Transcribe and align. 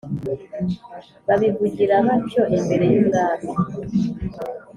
Babivugira 1.27 1.95
batyo 2.07 2.41
imbere 2.55 2.85
y’umwami 2.93 3.49